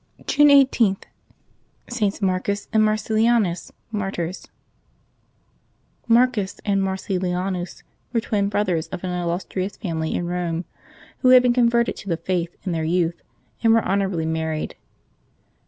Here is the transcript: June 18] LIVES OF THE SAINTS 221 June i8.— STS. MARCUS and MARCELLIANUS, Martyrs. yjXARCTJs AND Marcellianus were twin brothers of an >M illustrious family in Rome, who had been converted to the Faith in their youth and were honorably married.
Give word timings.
June 0.25 0.49
18] 0.49 0.55
LIVES 0.55 0.97
OF 0.99 1.05
THE 1.85 1.91
SAINTS 1.93 2.17
221 2.17 2.17
June 2.17 2.17
i8.— 2.17 2.17
STS. 2.17 2.21
MARCUS 2.23 2.67
and 2.73 2.83
MARCELLIANUS, 2.85 3.71
Martyrs. 3.91 4.47
yjXARCTJs 6.09 6.59
AND 6.65 6.81
Marcellianus 6.81 7.83
were 8.11 8.19
twin 8.19 8.49
brothers 8.49 8.87
of 8.87 9.03
an 9.03 9.11
>M 9.11 9.21
illustrious 9.21 9.77
family 9.77 10.15
in 10.15 10.25
Rome, 10.25 10.65
who 11.19 11.29
had 11.29 11.43
been 11.43 11.53
converted 11.53 11.95
to 11.97 12.09
the 12.09 12.17
Faith 12.17 12.57
in 12.63 12.71
their 12.71 12.83
youth 12.83 13.21
and 13.61 13.73
were 13.75 13.83
honorably 13.87 14.25
married. 14.25 14.73